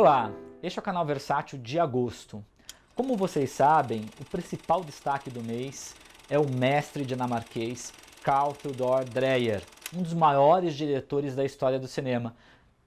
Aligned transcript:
Olá, 0.00 0.30
este 0.62 0.78
é 0.78 0.80
o 0.80 0.84
canal 0.84 1.04
Versátil 1.04 1.58
de 1.58 1.76
agosto. 1.76 2.44
Como 2.94 3.16
vocês 3.16 3.50
sabem, 3.50 4.04
o 4.20 4.24
principal 4.24 4.84
destaque 4.84 5.28
do 5.28 5.42
mês 5.42 5.96
é 6.30 6.38
o 6.38 6.48
mestre 6.48 7.04
dinamarquês 7.04 7.92
Carl 8.22 8.52
Theodor 8.52 9.04
Dreyer, 9.04 9.60
um 9.92 10.00
dos 10.00 10.14
maiores 10.14 10.76
diretores 10.76 11.34
da 11.34 11.44
história 11.44 11.80
do 11.80 11.88
cinema. 11.88 12.36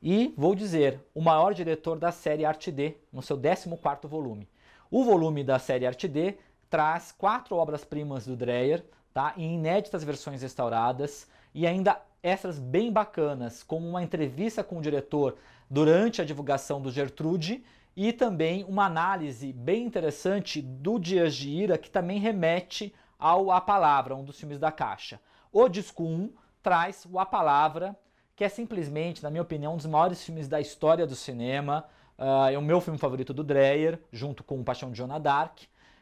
E, 0.01 0.33
vou 0.37 0.55
dizer, 0.55 1.01
o 1.13 1.21
maior 1.21 1.53
diretor 1.53 1.99
da 1.99 2.13
série 2.13 2.45
Arte 2.45 2.71
D, 2.71 2.95
no 3.11 3.21
seu 3.21 3.37
14º 3.37 4.07
volume. 4.07 4.47
O 4.89 5.03
volume 5.03 5.43
da 5.43 5.59
série 5.59 5.85
Arte 5.85 6.07
D 6.07 6.37
traz 6.69 7.11
quatro 7.11 7.57
obras-primas 7.57 8.25
do 8.25 8.37
Dreyer, 8.37 8.85
tá? 9.13 9.33
em 9.35 9.55
inéditas 9.55 10.01
versões 10.05 10.41
restauradas, 10.41 11.27
e 11.53 11.67
ainda 11.67 12.01
extras 12.23 12.57
bem 12.57 12.89
bacanas, 12.89 13.63
como 13.63 13.85
uma 13.85 14.01
entrevista 14.01 14.63
com 14.63 14.77
o 14.77 14.81
diretor 14.81 15.35
durante 15.71 16.21
a 16.21 16.25
divulgação 16.25 16.81
do 16.81 16.91
Gertrude 16.91 17.63
e 17.95 18.11
também 18.11 18.65
uma 18.65 18.85
análise 18.85 19.53
bem 19.53 19.85
interessante 19.85 20.61
do 20.61 20.99
Dias 20.99 21.33
de 21.33 21.49
Ira, 21.49 21.77
que 21.77 21.89
também 21.89 22.19
remete 22.19 22.93
ao 23.17 23.49
A 23.49 23.61
Palavra, 23.61 24.13
um 24.13 24.23
dos 24.25 24.37
filmes 24.37 24.59
da 24.59 24.69
Caixa. 24.69 25.17
O 25.49 25.69
disco 25.69 26.03
1 26.03 26.33
traz 26.61 27.07
o 27.09 27.17
A 27.17 27.25
Palavra, 27.25 27.95
que 28.35 28.43
é 28.43 28.49
simplesmente, 28.49 29.23
na 29.23 29.29
minha 29.29 29.41
opinião, 29.41 29.75
um 29.75 29.77
dos 29.77 29.85
maiores 29.85 30.21
filmes 30.21 30.49
da 30.49 30.59
história 30.59 31.07
do 31.07 31.15
cinema. 31.15 31.85
Uh, 32.19 32.49
é 32.51 32.57
o 32.57 32.61
meu 32.61 32.81
filme 32.81 32.99
favorito 32.99 33.33
do 33.33 33.43
Dreyer, 33.43 33.97
junto 34.11 34.43
com 34.43 34.61
Paixão 34.65 34.91
de 34.91 34.97
Joana 34.97 35.21
Dark. 35.21 35.59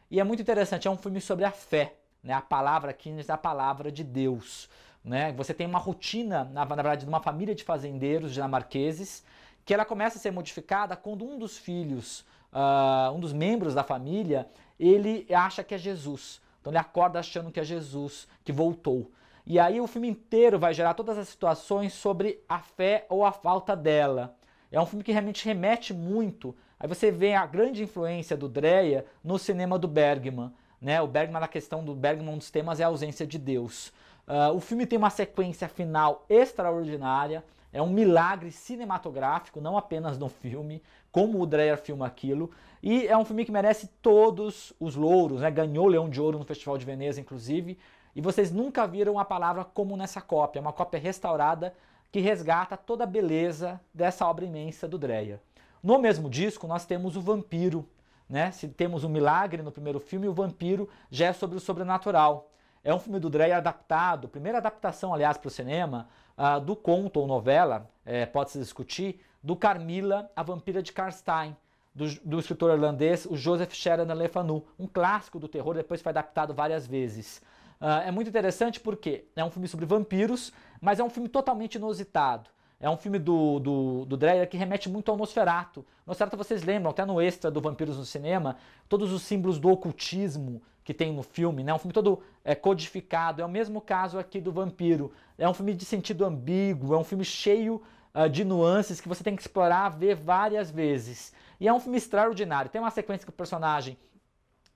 E 0.09 0.19
é 0.19 0.23
muito 0.23 0.41
interessante, 0.41 0.87
é 0.87 0.91
um 0.91 0.97
filme 0.97 1.21
sobre 1.21 1.45
a 1.45 1.51
fé. 1.51 1.93
Né? 2.23 2.33
A 2.33 2.41
palavra 2.41 2.89
aqui 2.89 3.13
é 3.27 3.31
a 3.31 3.37
palavra 3.37 3.91
de 3.91 4.03
Deus. 4.03 4.67
Né? 5.03 5.31
Você 5.33 5.53
tem 5.53 5.67
uma 5.67 5.79
rotina, 5.79 6.45
na, 6.45 6.65
na 6.65 6.75
verdade, 6.75 7.03
de 7.03 7.09
uma 7.09 7.21
família 7.21 7.53
de 7.53 7.63
fazendeiros 7.63 8.33
dinamarqueses, 8.33 9.23
que 9.69 9.73
ela 9.75 9.85
começa 9.85 10.17
a 10.17 10.19
ser 10.19 10.31
modificada 10.31 10.95
quando 10.95 11.23
um 11.23 11.37
dos 11.37 11.55
filhos, 11.55 12.21
uh, 12.51 13.13
um 13.13 13.19
dos 13.19 13.31
membros 13.31 13.75
da 13.75 13.83
família, 13.83 14.49
ele 14.79 15.27
acha 15.31 15.63
que 15.63 15.75
é 15.75 15.77
Jesus. 15.77 16.41
Então 16.59 16.71
ele 16.71 16.79
acorda 16.79 17.19
achando 17.19 17.51
que 17.51 17.59
é 17.59 17.63
Jesus, 17.63 18.27
que 18.43 18.51
voltou. 18.51 19.11
E 19.45 19.59
aí 19.59 19.79
o 19.79 19.85
filme 19.85 20.09
inteiro 20.09 20.57
vai 20.57 20.73
gerar 20.73 20.95
todas 20.95 21.19
as 21.19 21.29
situações 21.29 21.93
sobre 21.93 22.43
a 22.49 22.57
fé 22.57 23.05
ou 23.09 23.23
a 23.23 23.31
falta 23.31 23.75
dela. 23.75 24.35
É 24.71 24.81
um 24.81 24.87
filme 24.87 25.03
que 25.03 25.11
realmente 25.11 25.45
remete 25.45 25.93
muito. 25.93 26.55
Aí 26.79 26.87
você 26.87 27.11
vê 27.11 27.35
a 27.35 27.45
grande 27.45 27.83
influência 27.83 28.35
do 28.35 28.49
Dreyer 28.49 29.05
no 29.23 29.37
cinema 29.37 29.77
do 29.77 29.87
Bergman. 29.87 30.51
Né? 30.81 30.99
O 30.99 31.05
Bergman, 31.05 31.41
na 31.41 31.47
questão 31.47 31.85
do 31.85 31.93
Bergman, 31.93 32.33
um 32.33 32.37
dos 32.39 32.49
temas 32.49 32.79
é 32.79 32.85
a 32.85 32.87
ausência 32.87 33.27
de 33.27 33.37
Deus. 33.37 33.93
Uh, 34.27 34.51
o 34.51 34.59
filme 34.59 34.87
tem 34.87 34.97
uma 34.97 35.11
sequência 35.11 35.69
final 35.69 36.25
extraordinária, 36.27 37.43
é 37.71 37.81
um 37.81 37.89
milagre 37.89 38.51
cinematográfico, 38.51 39.61
não 39.61 39.77
apenas 39.77 40.17
no 40.17 40.27
filme, 40.27 40.81
como 41.11 41.39
o 41.39 41.45
Dreyer 41.45 41.77
filma 41.77 42.05
aquilo. 42.05 42.51
E 42.81 43.07
é 43.07 43.17
um 43.17 43.25
filme 43.25 43.45
que 43.45 43.51
merece 43.51 43.87
todos 44.01 44.73
os 44.79 44.95
louros, 44.95 45.41
né? 45.41 45.51
ganhou 45.51 45.87
Leão 45.87 46.09
de 46.09 46.19
Ouro 46.19 46.39
no 46.39 46.45
Festival 46.45 46.77
de 46.77 46.85
Veneza, 46.85 47.21
inclusive. 47.21 47.77
E 48.15 48.21
vocês 48.21 48.51
nunca 48.51 48.87
viram 48.87 49.13
uma 49.13 49.25
palavra 49.25 49.63
como 49.63 49.95
nessa 49.95 50.21
cópia, 50.21 50.61
uma 50.61 50.73
cópia 50.73 50.99
restaurada 50.99 51.75
que 52.11 52.19
resgata 52.19 52.75
toda 52.75 53.03
a 53.03 53.07
beleza 53.07 53.79
dessa 53.93 54.25
obra 54.25 54.45
imensa 54.45 54.87
do 54.87 54.97
Dreyer. 54.97 55.39
No 55.81 55.99
mesmo 55.99 56.29
disco, 56.29 56.67
nós 56.67 56.85
temos 56.85 57.15
o 57.15 57.21
Vampiro. 57.21 57.87
Né? 58.27 58.51
Se 58.51 58.67
temos 58.67 59.03
o 59.03 59.09
Milagre 59.09 59.61
no 59.61 59.71
primeiro 59.71 59.99
filme, 59.99 60.27
o 60.27 60.33
Vampiro 60.33 60.89
já 61.09 61.27
é 61.27 61.33
sobre 61.33 61.57
o 61.57 61.59
sobrenatural. 61.59 62.51
É 62.83 62.93
um 62.93 62.99
filme 62.99 63.19
do 63.19 63.29
Dreyer 63.29 63.57
adaptado, 63.57 64.27
primeira 64.27 64.57
adaptação, 64.57 65.13
aliás, 65.13 65.37
para 65.37 65.47
o 65.47 65.51
cinema, 65.51 66.07
uh, 66.39 66.59
do 66.61 66.75
conto 66.75 67.19
ou 67.19 67.27
novela, 67.27 67.89
é, 68.05 68.25
pode-se 68.25 68.57
discutir, 68.57 69.19
do 69.43 69.55
Carmila, 69.55 70.31
a 70.35 70.41
Vampira 70.41 70.81
de 70.81 70.93
Karstein, 70.93 71.55
do, 71.93 72.07
do 72.21 72.39
escritor 72.39 72.71
irlandês, 72.71 73.25
o 73.25 73.35
Joseph 73.35 73.73
Sheridan 73.73 74.13
Le 74.13 74.27
Fanu, 74.29 74.65
um 74.79 74.87
clássico 74.87 75.37
do 75.37 75.47
terror, 75.47 75.75
depois 75.75 76.01
foi 76.01 76.11
adaptado 76.11 76.53
várias 76.53 76.87
vezes. 76.87 77.41
Uh, 77.81 78.07
é 78.07 78.11
muito 78.11 78.29
interessante 78.29 78.79
porque 78.79 79.25
é 79.35 79.43
um 79.43 79.51
filme 79.51 79.67
sobre 79.67 79.85
vampiros, 79.85 80.51
mas 80.81 80.99
é 80.99 81.03
um 81.03 81.09
filme 81.09 81.27
totalmente 81.27 81.75
inusitado. 81.75 82.49
É 82.79 82.89
um 82.89 82.95
filme 82.95 83.19
do, 83.19 83.59
do, 83.59 84.05
do 84.05 84.15
Dreyer 84.15 84.47
que 84.47 84.55
remete 84.55 84.87
muito 84.87 85.11
ao 85.11 85.17
Nosferatu. 85.17 85.85
Nosferatu, 86.07 86.37
vocês 86.37 86.63
lembram, 86.63 86.91
até 86.91 87.05
no 87.05 87.21
extra 87.21 87.51
do 87.51 87.59
Vampiros 87.59 87.97
no 87.97 88.05
Cinema, 88.05 88.55
todos 88.87 89.11
os 89.11 89.21
símbolos 89.23 89.59
do 89.59 89.69
ocultismo 89.69 90.61
que 90.83 90.93
tem 90.93 91.13
no 91.13 91.21
filme, 91.21 91.63
né? 91.63 91.73
Um 91.73 91.77
filme 91.77 91.93
todo 91.93 92.21
é, 92.43 92.55
codificado. 92.55 93.41
É 93.41 93.45
o 93.45 93.49
mesmo 93.49 93.81
caso 93.81 94.17
aqui 94.17 94.39
do 94.39 94.51
Vampiro. 94.51 95.11
É 95.37 95.47
um 95.47 95.53
filme 95.53 95.73
de 95.73 95.83
sentido 95.83 96.25
ambíguo, 96.25 96.95
é 96.95 96.97
um 96.97 97.03
filme 97.03 97.25
cheio 97.25 97.81
uh, 98.15 98.29
de 98.29 98.45
nuances 98.45 99.01
que 99.01 99.09
você 99.09 99.23
tem 99.23 99.35
que 99.35 99.41
explorar, 99.41 99.89
ver 99.89 100.15
várias 100.15 100.71
vezes. 100.71 101.33
E 101.59 101.67
é 101.67 101.73
um 101.73 101.79
filme 101.79 101.97
extraordinário. 101.97 102.71
Tem 102.71 102.79
uma 102.79 102.91
sequência 102.91 103.25
que 103.25 103.29
o 103.29 103.33
personagem 103.33 103.97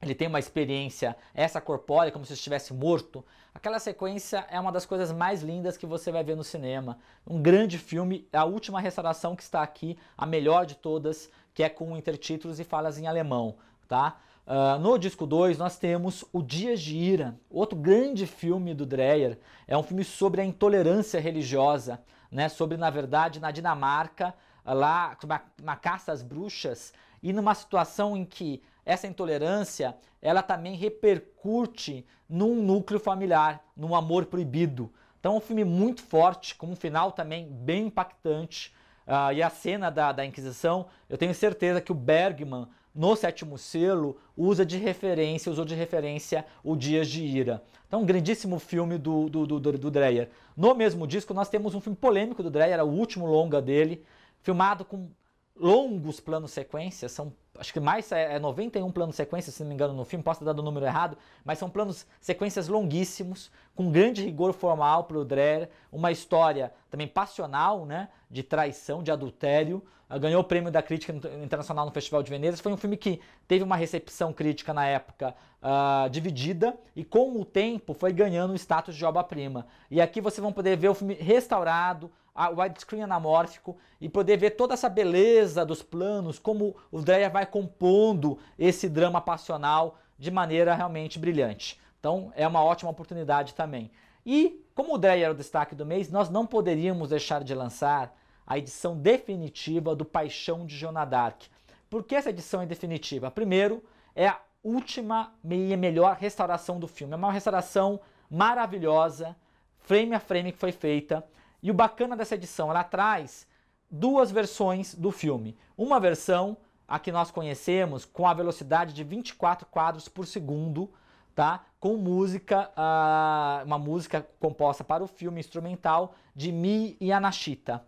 ele 0.04 0.16
tem 0.16 0.28
uma 0.28 0.40
experiência 0.40 1.16
essa 1.34 1.62
corpórea, 1.62 2.12
como 2.12 2.26
se 2.26 2.34
estivesse 2.34 2.74
morto. 2.74 3.24
Aquela 3.54 3.80
sequência 3.80 4.46
é 4.50 4.60
uma 4.60 4.72
das 4.72 4.86
coisas 4.86 5.12
mais 5.12 5.42
lindas 5.42 5.78
que 5.78 5.86
você 5.86 6.12
vai 6.12 6.24
ver 6.24 6.36
no 6.36 6.44
cinema. 6.44 6.98
Um 7.26 7.42
grande 7.42 7.78
filme, 7.78 8.28
a 8.34 8.44
última 8.44 8.82
restauração 8.82 9.36
que 9.36 9.44
está 9.44 9.62
aqui, 9.62 9.98
a 10.18 10.26
melhor 10.26 10.66
de 10.66 10.76
todas, 10.76 11.30
que 11.54 11.64
é 11.64 11.70
com 11.70 11.96
intertítulos 11.96 12.60
e 12.60 12.64
falas 12.64 12.98
em 12.98 13.08
alemão, 13.08 13.56
tá? 13.88 14.18
Uh, 14.46 14.78
no 14.78 14.98
disco 14.98 15.26
2 15.26 15.58
nós 15.58 15.78
temos 15.78 16.26
O 16.34 16.42
Dias 16.42 16.82
de 16.82 16.98
Ira, 16.98 17.40
outro 17.50 17.80
grande 17.80 18.28
filme 18.28 18.74
do 18.74 18.86
Dreyer. 18.86 19.40
É 19.66 19.78
um 19.78 19.84
filme 19.84 20.04
sobre 20.04 20.42
a 20.42 20.46
intolerância 20.46 21.20
religiosa, 21.20 22.02
né? 22.30 22.50
sobre, 22.50 22.76
na 22.76 22.90
verdade, 22.90 23.40
na 23.40 23.52
Dinamarca, 23.52 24.34
lá 24.66 25.16
na, 25.26 25.42
na 25.62 25.76
caça 25.78 26.12
às 26.12 26.22
bruxas, 26.22 26.94
e 27.22 27.32
numa 27.32 27.56
situação 27.56 28.18
em 28.18 28.26
que 28.26 28.62
essa 28.86 29.08
intolerância 29.08 29.96
ela 30.22 30.42
também 30.42 30.76
repercute 30.76 32.06
num 32.30 32.56
núcleo 32.56 33.00
familiar, 33.00 33.64
num 33.76 33.94
amor 33.94 34.26
proibido. 34.26 34.92
Então 35.20 35.34
é 35.34 35.38
um 35.38 35.42
filme 35.42 35.64
muito 35.64 36.02
forte, 36.02 36.56
com 36.56 36.68
um 36.68 36.76
final 36.76 37.12
também 37.12 37.48
bem 37.50 37.88
impactante. 37.88 38.74
Uh, 39.06 39.34
e 39.34 39.44
a 39.44 39.50
cena 39.50 39.90
da, 39.90 40.12
da 40.14 40.26
Inquisição, 40.26 40.88
eu 41.10 41.18
tenho 41.18 41.34
certeza 41.34 41.82
que 41.82 41.92
o 41.92 41.96
Bergman, 41.96 42.68
no 42.96 43.16
sétimo 43.16 43.58
selo, 43.58 44.18
usa 44.36 44.66
de 44.66 44.78
referência, 44.78 45.52
usou 45.52 45.66
de 45.66 45.76
referência 45.76 46.46
o 46.64 46.76
Dias 46.76 47.08
de 47.10 47.24
Ira. 47.24 47.62
Então, 47.88 48.02
um 48.02 48.06
grandíssimo 48.06 48.60
filme 48.60 48.98
do, 48.98 49.30
do, 49.30 49.46
do, 49.46 49.60
do 49.60 49.92
Dreyer. 49.92 50.30
No 50.56 50.74
mesmo 50.74 51.06
disco, 51.06 51.34
nós 51.34 51.50
temos 51.50 51.76
um 51.76 51.82
filme 51.82 51.98
polêmico 51.98 52.42
do 52.42 52.50
Dreyer, 52.50 52.84
o 52.84 52.88
último 52.88 53.26
longa 53.26 53.62
dele, 53.62 54.04
filmado 54.42 54.86
com 54.86 55.10
longos 55.56 56.20
planos 56.20 56.52
sequências, 56.52 57.12
são 57.12 57.34
acho 57.58 57.72
que 57.72 57.80
mais 57.80 58.12
é 58.12 58.40
91 58.40 58.88
é 58.88 58.92
planos 58.92 59.16
sequências, 59.16 59.56
se 59.56 59.62
não 59.62 59.70
me 59.70 59.76
engano, 59.76 59.94
no 59.94 60.06
filme, 60.06 60.24
posso 60.24 60.40
ter 60.40 60.46
dado 60.46 60.60
o 60.60 60.64
número 60.64 60.86
errado, 60.86 61.18
mas 61.46 61.60
são 61.60 61.70
planos 61.70 62.06
sequências 62.20 62.68
longuíssimos, 62.68 63.52
com 63.76 63.92
grande 63.92 64.24
rigor 64.24 64.54
formal 64.54 65.04
para 65.04 65.18
o 65.18 65.26
Dreher, 65.26 65.70
uma 65.92 66.12
história 66.12 66.74
também 66.90 67.08
passional, 67.08 67.86
né, 67.86 68.10
de 68.30 68.42
traição, 68.42 69.04
de 69.04 69.12
adultério, 69.12 69.84
ganhou 70.20 70.42
o 70.42 70.44
prêmio 70.44 70.72
da 70.72 70.82
crítica 70.82 71.14
internacional 71.44 71.86
no 71.86 71.92
Festival 71.92 72.22
de 72.22 72.30
Veneza, 72.30 72.62
foi 72.62 72.72
um 72.72 72.78
filme 72.78 72.98
que 72.98 73.20
teve 73.48 73.64
uma 73.64 73.76
recepção 73.76 74.32
crítica 74.32 74.74
na 74.74 74.86
época 74.86 75.36
uh, 75.62 76.10
dividida 76.10 76.78
e 76.96 77.04
com 77.04 77.40
o 77.40 77.46
tempo 77.46 77.94
foi 77.94 78.14
ganhando 78.14 78.52
o 78.52 78.56
status 78.56 78.96
de 78.96 79.06
obra-prima. 79.06 79.66
E 79.90 80.02
aqui 80.02 80.22
vocês 80.22 80.42
vão 80.42 80.54
poder 80.54 80.78
ver 80.78 80.90
o 80.90 80.94
filme 80.94 81.16
restaurado, 81.16 82.12
widescreen 82.36 83.04
anamórfico 83.04 83.78
e 84.02 84.10
poder 84.10 84.38
ver 84.38 84.52
toda 84.52 84.74
essa 84.74 84.90
beleza 84.90 85.66
dos 85.66 85.84
planos, 85.84 86.40
como 86.40 86.76
o 86.92 87.02
Dreyer 87.02 87.32
vai 87.32 87.46
compondo 87.46 88.40
esse 88.58 88.90
drama 88.90 89.22
passional 89.22 89.98
de 90.18 90.32
maneira 90.32 90.74
realmente 90.74 91.20
brilhante. 91.20 91.80
Então 92.00 92.32
é 92.36 92.48
uma 92.48 92.64
ótima 92.64 92.92
oportunidade 92.92 93.54
também. 93.54 93.92
E 94.26 94.64
como 94.74 94.96
o 94.96 94.98
Dreyer 94.98 95.28
é 95.28 95.32
o 95.32 95.36
destaque 95.36 95.76
do 95.76 95.86
mês, 95.86 96.10
nós 96.10 96.30
não 96.30 96.46
poderíamos 96.46 97.10
deixar 97.10 97.44
de 97.44 97.54
lançar 97.54 98.16
a 98.46 98.58
edição 98.58 98.98
definitiva 98.98 99.96
do 99.96 100.04
Paixão 100.04 100.66
de 100.66 100.76
Joana 100.76 101.06
d'Arc. 101.06 101.48
Por 101.90 102.04
que 102.04 102.16
essa 102.16 102.30
edição 102.30 102.62
é 102.62 102.66
definitiva? 102.66 103.30
Primeiro, 103.30 103.84
é 104.16 104.28
a 104.28 104.40
última 104.64 105.34
e 105.44 105.78
melhor 105.78 106.18
restauração 106.18 106.80
do 106.80 106.88
filme. 106.88 107.14
É 107.14 107.18
uma 107.18 107.32
restauração 107.32 108.00
maravilhosa, 108.30 109.36
frame 109.78 110.16
a 110.16 110.20
frame 110.20 110.52
que 110.52 110.58
foi 110.58 110.72
feita. 110.72 111.24
E 111.64 111.72
o 111.72 111.74
bacana 111.74 112.18
dessa 112.18 112.36
edição, 112.36 112.70
ela 112.70 112.84
traz 112.84 113.48
duas 113.90 114.30
versões 114.30 114.94
do 114.94 115.12
filme. 115.12 115.58
Uma 115.78 115.98
versão, 115.98 116.58
a 116.86 117.00
que 117.00 117.10
nós 117.10 117.32
conhecemos, 117.32 118.04
com 118.04 118.28
a 118.28 118.34
velocidade 118.34 118.94
de 118.94 119.02
24 119.02 119.66
quadros 119.68 120.10
por 120.10 120.28
segundo, 120.28 120.92
tá? 121.34 121.64
Com 121.80 121.96
música, 121.96 122.70
uh, 122.76 123.66
uma 123.66 123.80
música 123.80 124.28
composta 124.42 124.84
para 124.84 125.06
o 125.06 125.08
filme 125.08 125.40
instrumental 125.40 126.16
de 126.36 126.52
Mi 126.52 126.98
e 127.00 127.14
Anashita. 127.14 127.82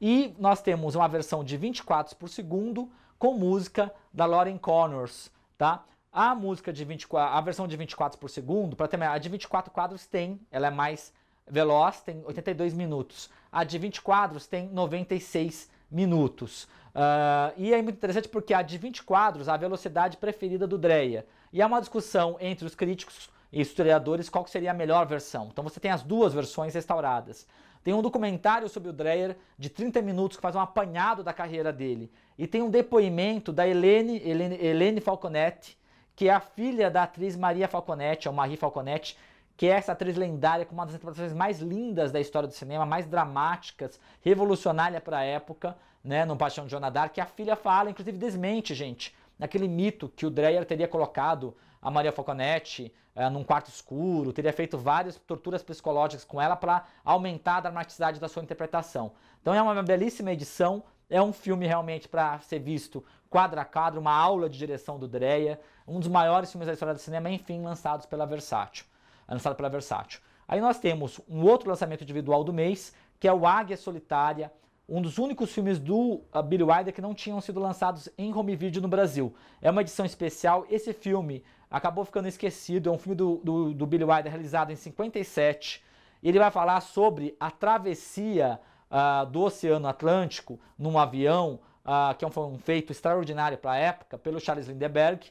E 0.00 0.34
nós 0.36 0.60
temos 0.60 0.96
uma 0.96 1.06
versão 1.06 1.44
de 1.44 1.56
24 1.56 2.16
por 2.16 2.28
segundo 2.28 2.90
com 3.16 3.34
música 3.34 3.94
da 4.12 4.26
Lauren 4.26 4.58
Connors, 4.58 5.30
tá? 5.56 5.84
A 6.12 6.34
música 6.34 6.72
de 6.72 6.84
24, 6.84 7.36
a 7.36 7.40
versão 7.40 7.68
de 7.68 7.76
24 7.76 8.18
por 8.18 8.28
segundo, 8.28 8.74
para 8.74 8.88
ter 8.88 9.00
a 9.00 9.18
de 9.18 9.28
24 9.28 9.70
quadros 9.70 10.04
tem, 10.04 10.40
ela 10.50 10.66
é 10.66 10.70
mais 10.70 11.12
veloz, 11.50 12.00
tem 12.00 12.22
82 12.24 12.72
minutos. 12.74 13.28
A 13.50 13.64
de 13.64 13.78
20 13.78 14.00
quadros 14.02 14.46
tem 14.46 14.68
96 14.68 15.68
minutos. 15.90 16.64
Uh, 16.94 17.52
e 17.56 17.72
é 17.72 17.82
muito 17.82 17.96
interessante 17.96 18.28
porque 18.28 18.54
há 18.54 18.62
de 18.62 18.78
20 18.78 19.02
quadros 19.02 19.48
a 19.48 19.56
velocidade 19.56 20.16
preferida 20.16 20.66
do 20.66 20.78
Dreyer. 20.78 21.26
E 21.52 21.60
há 21.60 21.66
uma 21.66 21.80
discussão 21.80 22.36
entre 22.40 22.64
os 22.64 22.74
críticos 22.74 23.28
e 23.52 23.60
historiadores 23.60 24.28
qual 24.28 24.46
seria 24.46 24.70
a 24.70 24.74
melhor 24.74 25.06
versão. 25.06 25.48
Então 25.52 25.64
você 25.64 25.80
tem 25.80 25.90
as 25.90 26.02
duas 26.02 26.32
versões 26.32 26.74
restauradas. 26.74 27.46
Tem 27.82 27.94
um 27.94 28.02
documentário 28.02 28.68
sobre 28.68 28.90
o 28.90 28.92
Dreyer 28.92 29.36
de 29.58 29.70
30 29.70 30.02
minutos 30.02 30.36
que 30.36 30.42
faz 30.42 30.54
um 30.54 30.60
apanhado 30.60 31.24
da 31.24 31.32
carreira 31.32 31.72
dele. 31.72 32.12
E 32.36 32.46
tem 32.46 32.62
um 32.62 32.70
depoimento 32.70 33.52
da 33.52 33.66
Helene, 33.66 34.20
Helene, 34.22 34.58
Helene 34.62 35.00
Falconetti, 35.00 35.78
que 36.14 36.28
é 36.28 36.32
a 36.32 36.40
filha 36.40 36.90
da 36.90 37.04
atriz 37.04 37.36
Maria 37.36 37.66
Falconetti, 37.66 38.28
ou 38.28 38.34
Marie 38.34 38.56
Falconetti, 38.56 39.16
que 39.60 39.66
é 39.66 39.72
essa 39.72 39.92
atriz 39.92 40.16
lendária 40.16 40.64
com 40.64 40.72
uma 40.72 40.86
das 40.86 40.94
interpretações 40.94 41.34
mais 41.34 41.60
lindas 41.60 42.10
da 42.10 42.18
história 42.18 42.48
do 42.48 42.54
cinema, 42.54 42.86
mais 42.86 43.06
dramáticas, 43.06 44.00
revolucionária 44.22 45.02
para 45.02 45.18
a 45.18 45.22
época, 45.22 45.76
né, 46.02 46.24
no 46.24 46.34
Paixão 46.34 46.64
de 46.64 46.70
Joana 46.70 46.90
Dark, 46.90 47.12
que 47.12 47.20
a 47.20 47.26
filha 47.26 47.54
fala, 47.54 47.90
inclusive 47.90 48.16
desmente, 48.16 48.74
gente, 48.74 49.14
naquele 49.38 49.68
mito 49.68 50.08
que 50.16 50.24
o 50.24 50.30
Dreyer 50.30 50.64
teria 50.64 50.88
colocado 50.88 51.54
a 51.82 51.90
Maria 51.90 52.10
Falconetti 52.10 52.90
é, 53.14 53.28
num 53.28 53.44
quarto 53.44 53.68
escuro, 53.68 54.32
teria 54.32 54.50
feito 54.50 54.78
várias 54.78 55.16
torturas 55.16 55.62
psicológicas 55.62 56.24
com 56.24 56.40
ela 56.40 56.56
para 56.56 56.86
aumentar 57.04 57.58
a 57.58 57.60
dramaticidade 57.60 58.18
da 58.18 58.28
sua 58.28 58.42
interpretação. 58.42 59.12
Então 59.42 59.52
é 59.52 59.60
uma 59.60 59.82
belíssima 59.82 60.32
edição, 60.32 60.82
é 61.10 61.20
um 61.20 61.34
filme 61.34 61.66
realmente 61.66 62.08
para 62.08 62.40
ser 62.40 62.60
visto 62.60 63.04
quadro 63.28 63.60
a 63.60 63.64
quadro, 63.66 64.00
uma 64.00 64.14
aula 64.14 64.48
de 64.48 64.56
direção 64.56 64.98
do 64.98 65.06
Dreyer, 65.06 65.60
um 65.86 66.00
dos 66.00 66.08
maiores 66.08 66.50
filmes 66.50 66.66
da 66.66 66.72
história 66.72 66.94
do 66.94 67.00
cinema, 67.00 67.28
enfim, 67.28 67.62
lançados 67.62 68.06
pela 68.06 68.24
Versátil. 68.24 68.86
Lançado 69.30 69.54
pela 69.54 69.68
Versátil. 69.68 70.20
Aí 70.46 70.60
nós 70.60 70.78
temos 70.78 71.20
um 71.28 71.44
outro 71.44 71.68
lançamento 71.68 72.02
individual 72.02 72.42
do 72.42 72.52
mês, 72.52 72.92
que 73.20 73.28
é 73.28 73.32
o 73.32 73.46
Águia 73.46 73.76
Solitária, 73.76 74.50
um 74.90 75.00
dos 75.00 75.18
únicos 75.18 75.52
filmes 75.52 75.78
do 75.78 76.20
uh, 76.34 76.42
Billy 76.42 76.64
Wilder 76.64 76.92
que 76.92 77.00
não 77.00 77.14
tinham 77.14 77.40
sido 77.40 77.60
lançados 77.60 78.08
em 78.18 78.34
home 78.34 78.56
video 78.56 78.82
no 78.82 78.88
Brasil. 78.88 79.32
É 79.62 79.70
uma 79.70 79.82
edição 79.82 80.04
especial. 80.04 80.66
Esse 80.68 80.92
filme 80.92 81.44
acabou 81.70 82.04
ficando 82.04 82.26
esquecido. 82.26 82.88
É 82.88 82.92
um 82.92 82.98
filme 82.98 83.14
do, 83.14 83.36
do, 83.44 83.72
do 83.72 83.86
Billy 83.86 84.02
Wilder 84.02 84.32
realizado 84.32 84.72
em 84.72 84.76
57. 84.76 85.84
E 86.20 86.28
ele 86.28 86.40
vai 86.40 86.50
falar 86.50 86.80
sobre 86.80 87.36
a 87.38 87.52
travessia 87.52 88.58
uh, 88.90 89.24
do 89.26 89.42
Oceano 89.42 89.86
Atlântico 89.86 90.58
num 90.76 90.98
avião, 90.98 91.60
uh, 91.84 92.12
que 92.16 92.24
é 92.24 92.28
um, 92.28 92.54
um 92.54 92.58
feito 92.58 92.90
extraordinário 92.90 93.58
para 93.58 93.70
a 93.70 93.76
época, 93.76 94.18
pelo 94.18 94.40
Charles 94.40 94.66
Lindbergh. 94.66 95.24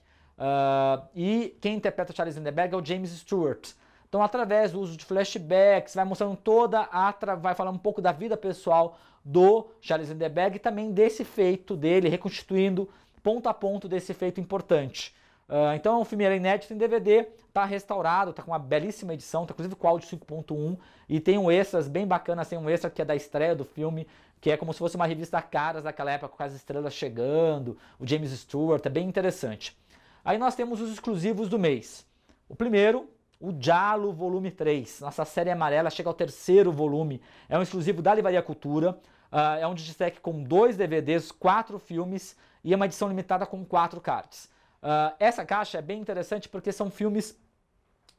e 1.14 1.58
quem 1.60 1.76
interpreta 1.76 2.16
Charles 2.16 2.38
Lindbergh 2.38 2.74
é 2.74 2.78
o 2.78 2.86
James 2.86 3.12
Stewart. 3.12 3.74
Então, 4.10 4.24
através 4.24 4.72
do 4.72 4.82
uso 4.82 4.98
de 4.98 5.06
flashbacks, 5.06 5.94
vai 5.94 6.04
mostrando 6.04 6.36
toda 6.36 6.82
a. 6.92 7.14
vai 7.36 7.54
falar 7.54 7.70
um 7.70 7.78
pouco 7.78 8.02
da 8.02 8.12
vida 8.12 8.36
pessoal 8.36 8.98
do 9.24 9.68
Charles 9.80 10.10
Lindbergh 10.10 10.56
e 10.56 10.60
também 10.60 10.92
desse 10.92 11.24
feito 11.24 11.78
dele, 11.78 12.10
reconstituindo 12.10 12.90
ponto 13.22 13.48
a 13.48 13.54
ponto 13.54 13.88
desse 13.88 14.12
feito 14.14 14.42
importante. 14.42 15.14
Uh, 15.48 15.74
então 15.76 15.98
é 15.98 16.02
um 16.02 16.06
filme 16.06 16.26
inédito 16.26 16.74
em 16.74 16.78
DVD, 16.78 17.28
está 17.48 17.66
restaurado, 17.66 18.32
está 18.32 18.42
com 18.42 18.52
uma 18.52 18.60
belíssima 18.60 19.14
edição, 19.14 19.46
tá 19.46 19.52
inclusive 19.54 19.76
com 19.76 19.88
áudio 19.88 20.08
5.1 20.08 20.78
e 21.08 21.20
tem 21.20 21.38
um 21.38 21.52
extras 21.52 21.88
bem 21.88 22.08
bacana, 22.08 22.46
tem 22.46 22.58
um 22.58 22.70
extra 22.70 22.90
que 22.90 23.02
é 23.02 23.06
da 23.06 23.16
estreia 23.16 23.56
do 23.56 23.66
filme, 23.66 24.08
que 24.40 24.52
é 24.52 24.58
como 24.58 24.74
se 24.74 24.80
fosse 24.80 24.96
uma 24.96 25.08
revista 25.08 25.42
caras 25.42 25.84
daquela 25.84 26.12
época 26.12 26.36
com 26.36 26.44
as 26.44 26.54
estrelas 26.54 26.94
chegando, 26.94 27.78
o 28.00 28.08
James 28.08 28.32
Stewart, 28.32 28.84
é 28.86 28.90
bem 28.90 29.08
interessante. 29.08 29.78
Aí 30.24 30.38
nós 30.38 30.56
temos 30.56 30.82
os 30.82 30.92
exclusivos 30.92 31.50
do 31.50 31.60
mês. 31.60 32.06
O 32.48 32.56
primeiro 32.56 33.10
o 33.40 33.56
Jalo 33.58 34.12
Volume 34.12 34.52
3. 34.52 35.00
Nossa 35.00 35.24
série 35.24 35.50
amarela 35.50 35.90
chega 35.90 36.10
ao 36.10 36.14
terceiro 36.14 36.72
volume. 36.72 37.22
É 37.48 37.58
um 37.58 37.62
exclusivo 37.62 38.02
da 38.02 38.14
Livraria 38.14 38.42
Cultura. 38.42 39.00
Uh, 39.32 39.62
é 39.62 39.68
um 39.68 39.74
digitec 39.74 40.20
com 40.20 40.44
dois 40.44 40.76
DVDs, 40.76 41.32
quatro 41.32 41.80
filmes 41.80 42.36
e 42.64 42.76
uma 42.76 42.86
edição 42.86 43.08
limitada 43.08 43.46
com 43.46 43.64
quatro 43.64 44.02
cards. 44.02 44.46
Uh, 44.82 45.16
essa 45.20 45.46
caixa 45.46 45.78
é 45.78 45.82
bem 45.82 46.02
interessante 46.02 46.50
porque 46.50 46.72
são 46.72 46.90
filmes 46.90 47.40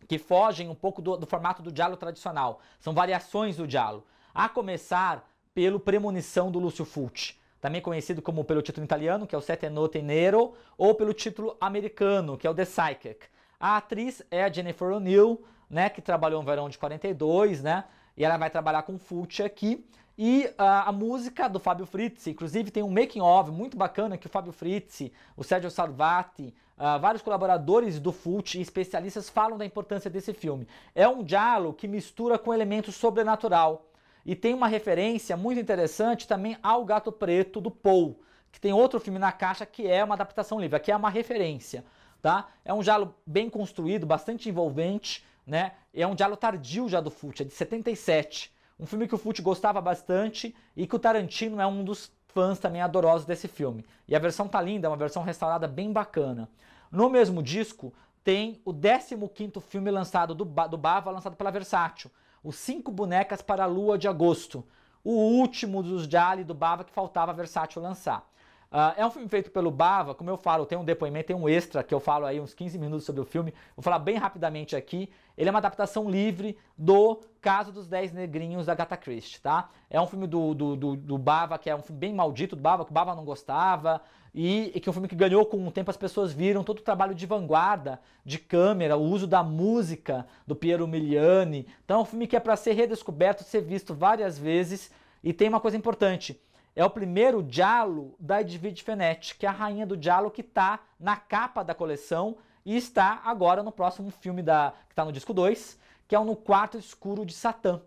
que 0.08 0.18
fogem 0.18 0.68
um 0.68 0.74
pouco 0.74 1.02
do, 1.02 1.16
do 1.16 1.26
formato 1.26 1.62
do 1.62 1.70
Diallo 1.70 1.96
tradicional. 1.96 2.60
São 2.78 2.94
variações 2.94 3.56
do 3.56 3.66
Diallo. 3.66 4.04
A 4.34 4.48
começar 4.48 5.28
pelo 5.52 5.80
Premonição 5.80 6.50
do 6.50 6.58
Lúcio 6.58 6.84
Fulci, 6.84 7.34
também 7.60 7.82
conhecido 7.82 8.22
como 8.22 8.44
pelo 8.44 8.62
título 8.62 8.84
italiano, 8.84 9.26
que 9.26 9.34
é 9.34 9.38
o 9.38 9.40
Sette 9.40 9.68
Note 9.68 10.00
Nero, 10.00 10.54
ou 10.78 10.94
pelo 10.94 11.12
título 11.12 11.56
americano, 11.60 12.38
que 12.38 12.46
é 12.46 12.50
o 12.50 12.54
The 12.54 12.64
Psychic. 12.64 13.26
A 13.60 13.76
atriz 13.76 14.22
é 14.30 14.42
a 14.42 14.50
Jennifer 14.50 14.88
O'Neill, 14.88 15.44
né, 15.68 15.90
que 15.90 16.00
trabalhou 16.00 16.40
no 16.40 16.46
verão 16.46 16.70
de 16.70 16.78
42, 16.78 17.62
né? 17.62 17.84
E 18.16 18.24
ela 18.24 18.38
vai 18.38 18.48
trabalhar 18.48 18.82
com 18.84 18.98
Fulci 18.98 19.42
aqui. 19.42 19.86
E 20.16 20.46
uh, 20.46 20.52
a 20.86 20.92
música 20.92 21.46
do 21.46 21.60
Fábio 21.60 21.84
Fritz, 21.84 22.26
inclusive 22.26 22.70
tem 22.70 22.82
um 22.82 22.90
making 22.90 23.20
of 23.20 23.50
muito 23.50 23.76
bacana 23.76 24.16
que 24.16 24.26
o 24.26 24.30
Fábio 24.30 24.50
Fritz, 24.50 25.10
o 25.36 25.44
Sérgio 25.44 25.70
Salvati, 25.70 26.54
uh, 26.78 26.98
vários 26.98 27.22
colaboradores 27.22 28.00
do 28.00 28.12
Fulci 28.12 28.58
e 28.58 28.62
especialistas 28.62 29.28
falam 29.28 29.58
da 29.58 29.64
importância 29.64 30.10
desse 30.10 30.32
filme. 30.32 30.66
É 30.94 31.06
um 31.06 31.22
diálogo 31.22 31.74
que 31.74 31.86
mistura 31.86 32.38
com 32.38 32.54
elementos 32.54 32.94
sobrenatural. 32.94 33.90
E 34.24 34.34
tem 34.34 34.54
uma 34.54 34.68
referência 34.68 35.36
muito 35.36 35.60
interessante 35.60 36.26
também 36.26 36.56
ao 36.62 36.82
Gato 36.84 37.12
Preto 37.12 37.60
do 37.60 37.70
Paul, 37.70 38.20
que 38.50 38.60
tem 38.60 38.72
outro 38.72 38.98
filme 39.00 39.18
na 39.18 39.32
caixa 39.32 39.66
que 39.66 39.86
é 39.86 40.02
uma 40.02 40.14
adaptação 40.14 40.58
livre. 40.58 40.76
Aqui 40.76 40.90
é 40.90 40.96
uma 40.96 41.10
referência 41.10 41.84
tá? 42.20 42.48
É 42.64 42.72
um 42.72 42.80
diálogo 42.80 43.14
bem 43.26 43.48
construído, 43.48 44.06
bastante 44.06 44.48
envolvente, 44.48 45.24
né? 45.46 45.72
É 45.92 46.06
um 46.06 46.14
diálogo 46.14 46.40
tardio 46.40 46.88
já 46.88 47.00
do 47.00 47.10
Fute, 47.10 47.42
é 47.42 47.46
de 47.46 47.52
77. 47.52 48.52
Um 48.78 48.86
filme 48.86 49.06
que 49.06 49.14
o 49.14 49.18
Fute 49.18 49.42
gostava 49.42 49.80
bastante 49.80 50.54
e 50.76 50.86
que 50.86 50.96
o 50.96 50.98
Tarantino 50.98 51.60
é 51.60 51.66
um 51.66 51.84
dos 51.84 52.10
fãs 52.28 52.58
também 52.58 52.80
adorosos 52.80 53.26
desse 53.26 53.48
filme. 53.48 53.84
E 54.08 54.14
a 54.14 54.18
versão 54.18 54.48
tá 54.48 54.60
linda, 54.60 54.86
é 54.86 54.90
uma 54.90 54.96
versão 54.96 55.22
restaurada 55.22 55.66
bem 55.66 55.92
bacana. 55.92 56.48
No 56.90 57.10
mesmo 57.10 57.42
disco 57.42 57.92
tem 58.24 58.60
o 58.64 58.72
15º 58.72 59.60
filme 59.60 59.90
lançado 59.90 60.34
do, 60.34 60.44
do 60.44 60.76
Bava, 60.76 61.10
lançado 61.10 61.36
pela 61.36 61.50
Versátil, 61.50 62.10
Os 62.42 62.56
Cinco 62.56 62.90
Bonecas 62.90 63.42
para 63.42 63.64
a 63.64 63.66
Lua 63.66 63.98
de 63.98 64.08
Agosto. 64.08 64.64
O 65.02 65.12
último 65.12 65.82
dos 65.82 66.04
Jali 66.04 66.44
do 66.44 66.54
Bava 66.54 66.84
que 66.84 66.92
faltava 66.92 67.32
a 67.32 67.34
Versátil 67.34 67.82
lançar. 67.82 68.28
Uh, 68.72 68.94
é 68.96 69.04
um 69.04 69.10
filme 69.10 69.28
feito 69.28 69.50
pelo 69.50 69.68
Bava, 69.68 70.14
como 70.14 70.30
eu 70.30 70.36
falo, 70.36 70.64
tem 70.64 70.78
um 70.78 70.84
depoimento, 70.84 71.26
tem 71.26 71.34
um 71.34 71.48
extra 71.48 71.82
que 71.82 71.92
eu 71.92 71.98
falo 71.98 72.24
aí 72.24 72.40
uns 72.40 72.54
15 72.54 72.78
minutos 72.78 73.04
sobre 73.04 73.20
o 73.20 73.24
filme. 73.24 73.52
Vou 73.74 73.82
falar 73.82 73.98
bem 73.98 74.16
rapidamente 74.16 74.76
aqui. 74.76 75.10
Ele 75.36 75.48
é 75.48 75.50
uma 75.50 75.58
adaptação 75.58 76.08
livre 76.08 76.56
do 76.78 77.20
Caso 77.40 77.72
dos 77.72 77.88
Dez 77.88 78.12
Negrinhos 78.12 78.66
da 78.66 78.72
Agatha 78.72 78.96
Christie, 78.96 79.40
tá? 79.40 79.70
É 79.88 80.00
um 80.00 80.06
filme 80.06 80.28
do, 80.28 80.54
do, 80.54 80.76
do, 80.76 80.96
do 80.96 81.18
Bava, 81.18 81.58
que 81.58 81.68
é 81.68 81.74
um 81.74 81.82
filme 81.82 81.98
bem 81.98 82.14
maldito 82.14 82.54
do 82.54 82.62
Bava, 82.62 82.84
que 82.84 82.92
o 82.92 82.94
Bava 82.94 83.16
não 83.16 83.24
gostava, 83.24 84.00
e, 84.32 84.70
e, 84.72 84.78
que 84.78 84.88
é 84.88 84.90
um 84.90 84.92
filme 84.92 85.08
que 85.08 85.16
ganhou 85.16 85.44
com 85.44 85.66
o 85.66 85.72
tempo, 85.72 85.90
as 85.90 85.96
pessoas 85.96 86.32
viram 86.32 86.62
todo 86.62 86.78
o 86.78 86.82
trabalho 86.82 87.12
de 87.12 87.26
vanguarda, 87.26 88.00
de 88.24 88.38
câmera, 88.38 88.96
o 88.96 89.02
uso 89.02 89.26
da 89.26 89.42
música 89.42 90.28
do 90.46 90.54
Piero 90.54 90.86
Miliani. 90.86 91.66
Então 91.84 91.98
é 91.98 92.02
um 92.02 92.06
filme 92.06 92.28
que 92.28 92.36
é 92.36 92.40
para 92.40 92.54
ser 92.54 92.74
redescoberto, 92.74 93.42
ser 93.42 93.62
visto 93.62 93.92
várias 93.94 94.38
vezes, 94.38 94.92
e 95.24 95.32
tem 95.32 95.48
uma 95.48 95.58
coisa 95.58 95.76
importante 95.76 96.40
é 96.74 96.84
o 96.84 96.90
primeiro 96.90 97.42
Diallo 97.42 98.14
da 98.18 98.40
Edwidge 98.40 98.82
Fenech, 98.82 99.34
que 99.36 99.46
é 99.46 99.48
a 99.48 99.52
rainha 99.52 99.86
do 99.86 99.96
Diallo 99.96 100.30
que 100.30 100.40
está 100.40 100.80
na 100.98 101.16
capa 101.16 101.62
da 101.62 101.74
coleção 101.74 102.36
e 102.64 102.76
está 102.76 103.20
agora 103.24 103.62
no 103.62 103.72
próximo 103.72 104.10
filme 104.10 104.42
da 104.42 104.72
que 104.86 104.92
está 104.92 105.04
no 105.04 105.12
disco 105.12 105.32
2, 105.32 105.78
que 106.06 106.14
é 106.14 106.18
o 106.18 106.24
No 106.24 106.36
Quarto 106.36 106.78
Escuro 106.78 107.24
de 107.24 107.32
Satã, 107.32 107.80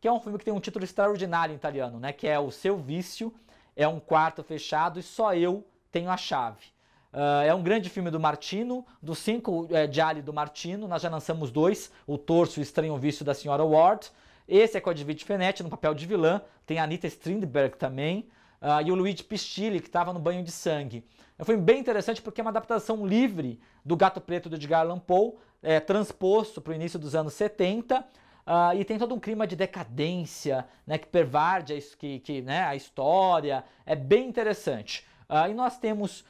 que 0.00 0.08
é 0.08 0.12
um 0.12 0.20
filme 0.20 0.38
que 0.38 0.44
tem 0.44 0.54
um 0.54 0.60
título 0.60 0.84
extraordinário 0.84 1.52
em 1.52 1.56
italiano, 1.56 1.98
né? 1.98 2.12
Que 2.12 2.26
é 2.26 2.38
O 2.38 2.50
Seu 2.50 2.76
Vício, 2.76 3.32
é 3.74 3.86
um 3.86 4.00
quarto 4.00 4.42
fechado 4.42 4.98
e 4.98 5.02
só 5.02 5.34
eu 5.34 5.64
tenho 5.92 6.10
a 6.10 6.16
chave. 6.16 6.64
Uh, 7.12 7.44
é 7.46 7.54
um 7.54 7.62
grande 7.62 7.88
filme 7.88 8.10
do 8.10 8.20
Martino, 8.20 8.84
dos 9.00 9.18
cinco 9.18 9.66
é, 9.70 9.86
Diário 9.86 10.22
do 10.22 10.34
Martino, 10.34 10.86
nós 10.86 11.00
já 11.00 11.08
lançamos 11.08 11.50
dois, 11.50 11.90
O 12.06 12.18
Torso 12.18 12.58
e 12.58 12.60
o 12.60 12.62
Estranho 12.62 12.96
Vício 12.98 13.24
da 13.24 13.32
Senhora 13.32 13.64
Ward, 13.64 14.10
esse 14.48 14.76
é 14.76 14.80
com 14.80 14.90
a 14.90 14.92
David 14.92 15.24
Fenetti 15.24 15.62
no 15.62 15.68
papel 15.68 15.94
de 15.94 16.06
vilã. 16.06 16.40
Tem 16.64 16.78
a 16.78 16.84
Anita 16.84 17.06
Strindberg 17.06 17.76
também. 17.76 18.28
Uh, 18.60 18.80
e 18.84 18.92
o 18.92 18.94
Luigi 18.94 19.22
Pistilli, 19.22 19.80
que 19.80 19.88
estava 19.88 20.12
no 20.12 20.18
Banho 20.18 20.42
de 20.42 20.50
Sangue. 20.50 21.04
É 21.38 21.44
filme 21.44 21.62
bem 21.62 21.78
interessante 21.78 22.22
porque 22.22 22.40
é 22.40 22.44
uma 22.44 22.50
adaptação 22.50 23.06
livre 23.06 23.60
do 23.84 23.96
Gato 23.96 24.20
Preto 24.20 24.48
do 24.48 24.56
Edgar 24.56 24.80
Allan 24.80 24.98
Poe, 24.98 25.34
é, 25.62 25.78
transposto 25.78 26.60
para 26.60 26.72
o 26.72 26.74
início 26.74 26.98
dos 26.98 27.14
anos 27.14 27.34
70. 27.34 28.00
Uh, 28.00 28.04
ah, 28.46 28.74
e 28.74 28.84
tem 28.84 28.96
todo 28.96 29.14
um 29.14 29.18
clima 29.18 29.46
de 29.46 29.56
decadência 29.56 30.66
né, 30.86 30.96
que 30.96 31.06
pervade 31.08 31.74
a, 31.74 31.96
que, 31.98 32.20
que, 32.20 32.40
né, 32.40 32.62
a 32.62 32.76
história. 32.76 33.64
É 33.84 33.96
bem 33.96 34.28
interessante. 34.28 35.04
Uh, 35.28 35.50
e 35.50 35.54
nós 35.54 35.78
temos 35.78 36.24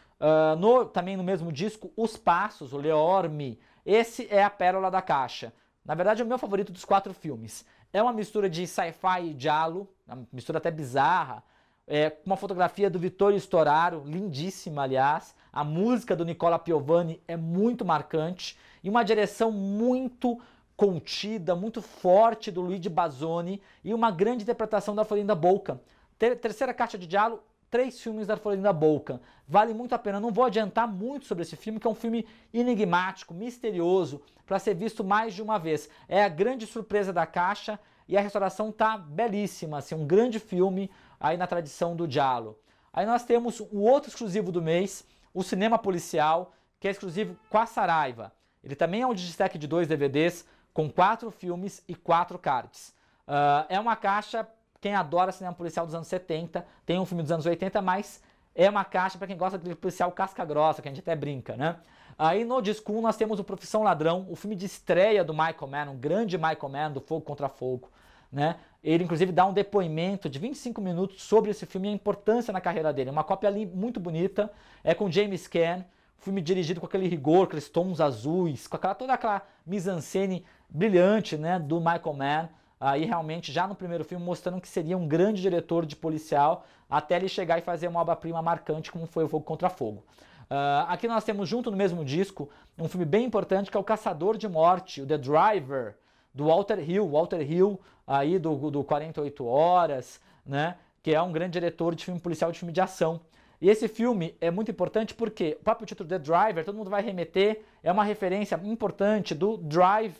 no, 0.59 0.87
também 0.87 1.15
no 1.15 1.23
mesmo 1.23 1.53
disco 1.53 1.93
Os 1.95 2.17
Passos, 2.17 2.73
o 2.73 2.79
Leorme. 2.79 3.61
Esse 3.85 4.27
é 4.31 4.43
a 4.43 4.49
pérola 4.49 4.91
da 4.91 5.03
caixa. 5.03 5.53
Na 5.85 5.95
verdade, 5.95 6.21
é 6.21 6.25
o 6.25 6.29
meu 6.29 6.39
favorito 6.39 6.73
dos 6.73 6.87
quatro 6.87 7.13
filmes. 7.15 7.67
É 7.93 8.03
uma 8.03 8.13
mistura 8.13 8.49
de 8.49 8.67
sci-fi 8.67 9.31
e 9.31 9.37
giallo, 9.39 9.89
uma 10.07 10.27
mistura 10.33 10.59
até 10.59 10.71
bizarra, 10.71 11.43
é, 11.87 12.17
uma 12.25 12.37
fotografia 12.37 12.91
do 12.91 12.99
Vittorio 12.99 13.39
Storaro, 13.39 14.03
lindíssima, 14.05 14.83
aliás. 14.83 15.35
A 15.53 15.63
música 15.63 16.17
do 16.17 16.25
Nicola 16.25 16.59
Piovani 16.59 17.23
é 17.29 17.37
muito 17.37 17.85
marcante 17.85 18.59
e 18.83 18.91
uma 18.91 19.03
direção 19.03 19.51
muito 19.51 20.41
contida, 20.77 21.55
muito 21.55 21.81
forte 21.81 22.51
do 22.51 22.61
Luigi 22.61 22.89
Bazzoni 22.89 23.63
e 23.83 23.95
uma 23.95 24.11
grande 24.11 24.43
interpretação 24.43 24.95
da 24.95 25.05
Florinda 25.05 25.35
Bolca. 25.35 25.81
Ter 26.19 26.37
terceira 26.37 26.75
caixa 26.75 26.99
de 26.99 27.07
diálogo, 27.07 27.43
três 27.77 28.01
filmes 28.01 28.27
da 28.27 28.39
Florinda 28.39 28.73
Bolkan. 28.73 29.21
Vale 29.47 29.75
muito 29.75 29.95
a 29.95 29.99
pena. 29.99 30.19
Não 30.19 30.33
vou 30.33 30.47
adiantar 30.47 30.89
muito 30.89 31.27
sobre 31.27 31.43
esse 31.43 31.57
filme, 31.57 31.79
que 31.79 31.87
é 31.87 31.91
um 31.91 31.95
filme 31.95 32.27
enigmático, 32.55 33.35
misterioso, 33.35 34.23
para 34.47 34.59
ser 34.59 34.75
visto 34.75 35.05
mais 35.05 35.35
de 35.35 35.43
uma 35.43 35.59
vez. 35.59 35.87
É 36.09 36.25
a 36.25 36.29
grande 36.31 36.67
surpresa 36.67 37.13
da 37.13 37.27
caixa 37.27 37.79
e 38.09 38.17
a 38.17 38.21
restauração 38.23 38.73
tá 38.73 38.97
belíssima, 38.97 39.77
assim, 39.77 39.95
um 39.95 40.07
grande 40.07 40.39
filme 40.39 40.91
aí 41.21 41.37
na 41.37 41.47
tradição 41.47 41.95
do 41.95 42.09
Diallo. 42.09 42.59
Aí 42.95 43.05
nós 43.05 43.25
temos 43.25 43.61
o 43.61 43.81
outro 43.81 44.09
exclusivo 44.09 44.51
do 44.51 44.63
mês, 44.63 45.07
o 45.35 45.43
Cinema 45.43 45.79
Policial, 45.79 46.55
que 46.81 46.89
é 46.89 46.91
exclusivo 46.91 47.37
com 47.51 47.59
a 47.59 47.67
Saraiva. 47.67 48.33
Ele 48.65 48.75
também 48.75 49.03
é 49.03 49.07
um 49.07 49.13
destaque 49.13 49.59
de 49.59 49.67
dois 49.67 49.87
DVDs, 49.87 50.47
com 50.73 50.91
quatro 50.91 51.31
filmes 51.31 51.85
e 51.87 51.95
quatro 51.95 52.39
cards. 52.39 52.95
Uh, 53.29 53.67
é 53.69 53.79
uma 53.79 53.97
caixa, 53.97 54.49
quem 54.87 54.95
adora 54.95 55.33
cinema 55.33 55.53
policial 55.53 55.85
dos 55.85 55.97
anos 55.97 56.07
70, 56.07 56.65
tem 56.85 57.01
um 57.01 57.05
filme 57.05 57.21
dos 57.21 57.33
anos 57.33 57.45
80, 57.45 57.83
mas 57.83 58.23
é 58.55 58.71
uma 58.71 58.85
caixa 58.85 59.19
para 59.19 59.27
quem 59.27 59.37
gosta 59.37 59.59
de 59.59 59.75
policial 59.75 60.13
casca 60.13 60.45
grossa, 60.45 60.81
que 60.81 60.87
a 60.87 60.93
gente 60.93 61.01
até 61.01 61.17
brinca, 61.17 61.57
né? 61.57 61.75
Aí 62.17 62.45
no 62.45 62.63
disco 62.63 62.93
1 62.93 63.01
nós 63.01 63.17
temos 63.17 63.41
o 63.41 63.45
Profissão 63.45 63.83
Ladrão, 63.83 64.25
o 64.31 64.37
filme 64.37 64.55
de 64.55 64.65
estreia 64.65 65.25
do 65.25 65.33
Michael 65.33 65.67
Mann, 65.67 65.91
um 65.91 65.97
grande 65.97 66.39
Michael 66.39 66.69
Mann 66.69 66.93
do 66.93 67.01
Fogo 67.01 67.23
contra 67.23 67.49
Fogo, 67.49 67.91
né? 68.31 68.59
Ele 68.85 69.03
inclusive 69.03 69.33
dá 69.33 69.45
um 69.45 69.53
depoimento 69.53 70.31
de 70.31 70.39
25 70.39 70.81
minutos 70.81 71.21
sobre 71.25 71.51
esse 71.51 71.67
filme 71.67 71.89
e 71.89 71.91
a 71.91 71.95
importância 71.95 72.53
na 72.53 72.61
carreira 72.61 72.93
dele. 72.93 73.11
Uma 73.11 73.25
cópia 73.25 73.49
ali 73.49 73.67
muito 73.67 73.99
bonita, 73.99 74.53
é 74.85 74.95
com 74.95 75.11
James 75.11 75.49
Caan, 75.49 75.85
filme 76.17 76.41
dirigido 76.41 76.79
com 76.79 76.87
aquele 76.87 77.09
rigor, 77.09 77.47
aqueles 77.47 77.69
tons 77.69 78.01
azuis, 78.01 78.69
com 78.69 78.77
aquela 78.77 78.95
toda 78.95 79.15
aquela 79.15 79.43
mise-en-scène 79.67 80.45
brilhante, 80.71 81.37
né, 81.37 81.59
do 81.59 81.81
Michael 81.81 82.13
Mann 82.13 82.49
aí 82.81 83.05
realmente 83.05 83.53
já 83.53 83.67
no 83.67 83.75
primeiro 83.75 84.05
filme 84.05 84.25
mostrando 84.25 84.61
que 84.61 84.69
seria 84.69 84.97
um 84.97 85.07
grande 85.07 85.41
diretor 85.41 85.87
de 85.87 85.97
policial 85.97 86.65
até 86.89 87.17
ele 87.17 87.29
chegar 87.29 87.59
e 87.59 87.63
fazer 87.63 87.89
uma 87.89 88.01
obra-prima 88.01 88.41
marcante 88.43 88.93
como 88.93 89.07
foi 89.07 89.25
o 89.25 89.29
Fogo 89.29 89.45
contra 89.45 89.69
Fogo. 89.69 90.05
Uh, 90.49 90.87
aqui 90.87 91.09
nós 91.09 91.25
temos 91.25 91.49
junto 91.49 91.71
no 91.71 91.77
mesmo 91.77 92.05
disco 92.05 92.49
um 92.79 92.89
filme 92.89 93.05
bem 93.05 93.25
importante 93.25 93.71
que 93.71 93.77
é 93.77 93.81
o 93.81 93.85
Caçador 93.85 94.37
de 94.37 94.49
Morte, 94.49 95.03
o 95.03 95.07
The 95.07 95.19
Driver, 95.19 95.97
do 96.33 96.47
Walter 96.47 96.79
Hill, 96.79 97.09
Walter 97.09 97.41
Hill 97.41 97.81
aí 98.07 98.39
do, 98.39 98.71
do 98.71 98.85
48 98.85 99.45
Horas, 99.45 100.21
né, 100.45 100.77
que 101.03 101.15
é 101.15 101.21
um 101.21 101.33
grande 101.33 101.55
diretor 101.55 101.95
de 101.95 102.05
filme 102.05 102.21
policial, 102.21 102.53
de 102.53 102.59
filme 102.59 102.73
de 102.73 102.81
ação. 102.81 103.21
E 103.61 103.71
esse 103.71 103.89
filme 103.89 104.37
é 104.41 104.51
muito 104.51 104.71
importante 104.71 105.15
porque 105.15 105.57
o 105.59 105.65
próprio 105.65 105.87
título 105.87 106.09
The 106.09 106.19
Driver, 106.19 106.65
todo 106.65 106.77
mundo 106.77 106.91
vai 106.91 107.03
remeter, 107.03 107.63
é 107.83 107.91
uma 107.91 108.05
referência 108.05 108.61
importante 108.63 109.35
do 109.35 109.57
Drive 109.57 110.15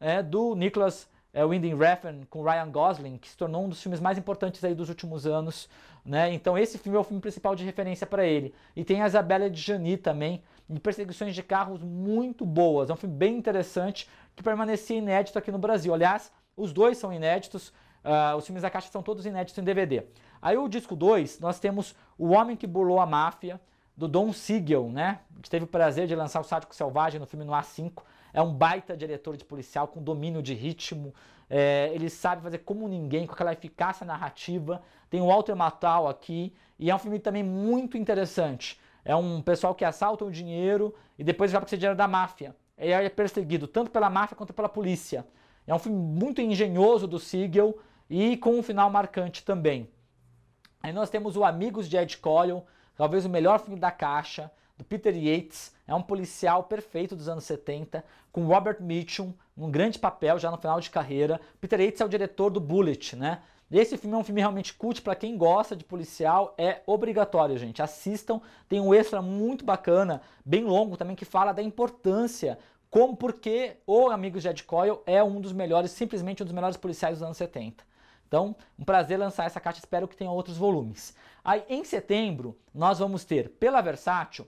é, 0.00 0.22
do 0.22 0.54
Nicholas 0.54 1.06
é, 1.32 1.44
Winding 1.44 1.76
Refn 1.76 2.24
com 2.28 2.42
Ryan 2.42 2.70
Gosling, 2.70 3.18
que 3.18 3.28
se 3.28 3.36
tornou 3.36 3.64
um 3.64 3.68
dos 3.68 3.82
filmes 3.82 4.00
mais 4.00 4.18
importantes 4.18 4.62
aí 4.64 4.74
dos 4.74 4.88
últimos 4.88 5.26
anos. 5.26 5.68
Né? 6.04 6.32
Então 6.32 6.56
esse 6.56 6.78
filme 6.78 6.96
é 6.96 7.00
o 7.00 7.04
filme 7.04 7.20
principal 7.20 7.54
de 7.54 7.64
referência 7.64 8.06
para 8.06 8.26
ele. 8.26 8.54
E 8.74 8.84
tem 8.84 9.02
a 9.02 9.06
Isabella 9.06 9.52
Jani 9.52 9.96
também, 9.96 10.42
em 10.68 10.76
perseguições 10.76 11.34
de 11.34 11.42
carros 11.42 11.82
muito 11.82 12.44
boas. 12.44 12.90
É 12.90 12.92
um 12.92 12.96
filme 12.96 13.14
bem 13.14 13.36
interessante 13.36 14.08
que 14.34 14.42
permanecia 14.42 14.96
inédito 14.96 15.38
aqui 15.38 15.50
no 15.50 15.58
Brasil. 15.58 15.92
Aliás, 15.92 16.32
os 16.56 16.72
dois 16.72 16.98
são 16.98 17.12
inéditos. 17.12 17.68
Uh, 18.04 18.36
os 18.36 18.46
filmes 18.46 18.62
da 18.62 18.70
caixa 18.70 18.88
são 18.90 19.02
todos 19.02 19.26
inéditos 19.26 19.58
em 19.58 19.64
DVD. 19.64 20.04
Aí 20.40 20.56
o 20.56 20.68
disco 20.68 20.94
2, 20.94 21.40
nós 21.40 21.58
temos 21.58 21.94
O 22.16 22.28
Homem 22.28 22.56
que 22.56 22.66
Burlou 22.66 23.00
a 23.00 23.06
Máfia, 23.06 23.60
do 23.96 24.06
Don 24.06 24.32
Siegel, 24.32 24.88
né? 24.88 25.18
Que 25.42 25.50
teve 25.50 25.64
o 25.64 25.68
prazer 25.68 26.06
de 26.06 26.14
lançar 26.14 26.40
o 26.40 26.44
Sádico 26.44 26.72
Selvagem 26.74 27.18
no 27.18 27.26
filme 27.26 27.44
no 27.44 27.52
A5. 27.52 28.02
É 28.38 28.40
um 28.40 28.54
baita 28.54 28.96
diretor 28.96 29.36
de 29.36 29.44
policial 29.44 29.88
com 29.88 30.00
domínio 30.00 30.40
de 30.40 30.54
ritmo. 30.54 31.12
É, 31.50 31.90
ele 31.92 32.08
sabe 32.08 32.40
fazer 32.40 32.58
como 32.58 32.86
ninguém, 32.86 33.26
com 33.26 33.32
aquela 33.32 33.52
eficácia 33.52 34.06
narrativa. 34.06 34.80
Tem 35.10 35.20
o 35.20 35.26
Walter 35.26 35.56
Matthau 35.56 36.06
aqui. 36.06 36.54
E 36.78 36.88
é 36.88 36.94
um 36.94 37.00
filme 37.00 37.18
também 37.18 37.42
muito 37.42 37.98
interessante. 37.98 38.80
É 39.04 39.16
um 39.16 39.42
pessoal 39.42 39.74
que 39.74 39.84
assalta 39.84 40.24
o 40.24 40.30
dinheiro 40.30 40.94
e 41.18 41.24
depois 41.24 41.50
vai 41.50 41.60
para 41.60 41.68
ser 41.68 41.78
dinheiro 41.78 41.96
da 41.96 42.06
máfia. 42.06 42.54
E 42.78 42.92
é 42.92 43.08
perseguido 43.08 43.66
tanto 43.66 43.90
pela 43.90 44.08
máfia 44.08 44.36
quanto 44.36 44.52
pela 44.52 44.68
polícia. 44.68 45.26
É 45.66 45.74
um 45.74 45.78
filme 45.80 45.98
muito 45.98 46.40
engenhoso 46.40 47.08
do 47.08 47.18
Siegel 47.18 47.76
e 48.08 48.36
com 48.36 48.56
um 48.56 48.62
final 48.62 48.88
marcante 48.88 49.44
também. 49.44 49.90
Aí 50.80 50.92
nós 50.92 51.10
temos 51.10 51.36
o 51.36 51.42
Amigos 51.42 51.88
de 51.88 51.96
Ed 51.96 52.16
Coyle, 52.18 52.62
talvez 52.94 53.26
o 53.26 53.28
melhor 53.28 53.58
filme 53.58 53.80
da 53.80 53.90
caixa 53.90 54.48
do 54.78 54.84
Peter 54.84 55.14
Yates, 55.14 55.74
é 55.86 55.94
um 55.94 56.00
policial 56.00 56.62
perfeito 56.62 57.16
dos 57.16 57.28
anos 57.28 57.44
70, 57.44 58.04
com 58.30 58.46
Robert 58.46 58.76
Mitchum, 58.80 59.34
um 59.56 59.68
grande 59.68 59.98
papel 59.98 60.38
já 60.38 60.50
no 60.50 60.56
final 60.56 60.80
de 60.80 60.88
carreira. 60.88 61.40
Peter 61.60 61.80
Yates 61.80 62.00
é 62.00 62.04
o 62.04 62.08
diretor 62.08 62.48
do 62.48 62.60
Bullet, 62.60 63.16
né? 63.16 63.42
Esse 63.70 63.98
filme 63.98 64.16
é 64.16 64.18
um 64.18 64.24
filme 64.24 64.40
realmente 64.40 64.72
cult 64.72 65.02
para 65.02 65.14
quem 65.14 65.36
gosta 65.36 65.76
de 65.76 65.84
policial, 65.84 66.54
é 66.56 66.80
obrigatório, 66.86 67.58
gente. 67.58 67.82
Assistam, 67.82 68.40
tem 68.66 68.80
um 68.80 68.94
extra 68.94 69.20
muito 69.20 69.62
bacana, 69.62 70.22
bem 70.42 70.64
longo 70.64 70.96
também, 70.96 71.14
que 71.14 71.26
fala 71.26 71.52
da 71.52 71.62
importância, 71.62 72.58
como 72.88 73.14
porque 73.14 73.76
o 73.86 74.08
Amigos 74.08 74.42
de 74.42 74.48
Ed 74.48 74.64
Coyle 74.64 75.00
é 75.04 75.22
um 75.22 75.38
dos 75.38 75.52
melhores, 75.52 75.90
simplesmente 75.90 76.42
um 76.42 76.46
dos 76.46 76.54
melhores 76.54 76.78
policiais 76.78 77.18
dos 77.18 77.22
anos 77.22 77.36
70. 77.36 77.84
Então, 78.26 78.56
um 78.78 78.84
prazer 78.84 79.18
lançar 79.18 79.44
essa 79.44 79.60
caixa, 79.60 79.80
espero 79.80 80.08
que 80.08 80.16
tenha 80.16 80.30
outros 80.30 80.56
volumes. 80.56 81.14
Aí, 81.44 81.62
em 81.68 81.84
setembro, 81.84 82.56
nós 82.74 82.98
vamos 82.98 83.24
ter, 83.24 83.50
pela 83.50 83.82
Versátil, 83.82 84.46